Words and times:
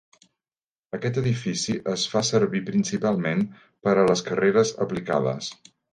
Aquest 0.97 1.17
edifici 1.21 1.75
es 1.93 2.05
fa 2.13 2.23
servir 2.29 2.61
principalment 2.71 3.45
per 3.89 3.95
a 3.97 4.07
les 4.13 4.25
carreres 4.31 4.73
aplicades. 4.87 5.53